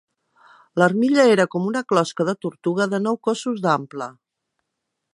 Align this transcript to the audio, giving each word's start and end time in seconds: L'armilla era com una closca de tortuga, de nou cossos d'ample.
L'armilla 0.81 1.25
era 1.33 1.45
com 1.57 1.69
una 1.73 1.85
closca 1.93 2.27
de 2.31 2.37
tortuga, 2.47 2.91
de 2.95 3.01
nou 3.09 3.23
cossos 3.29 3.63
d'ample. 3.67 4.13